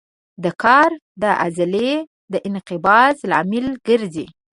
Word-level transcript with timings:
دا 0.43 0.51
کار 0.63 0.91
د 1.21 1.23
عضلې 1.43 1.91
د 2.31 2.33
انقباض 2.47 3.15
لامل 3.29 3.67
ګرځي. 3.87 4.25